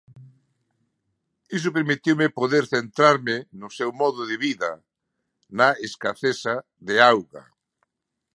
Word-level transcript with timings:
Iso 1.57 1.69
permitiume 1.77 2.35
poder 2.39 2.63
centrarme 2.73 3.37
no 3.59 3.67
seu 3.77 3.89
modo 4.01 4.21
de 4.29 4.37
vida, 4.45 4.71
na 5.57 5.69
escaseza 5.87 6.55
de 6.87 6.95
auga. 7.11 7.43